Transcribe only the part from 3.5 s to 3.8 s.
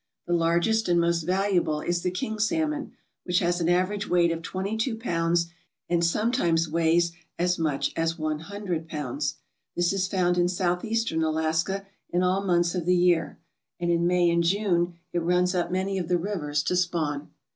an